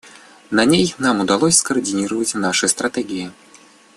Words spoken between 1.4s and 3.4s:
скоординировать наши стратегии.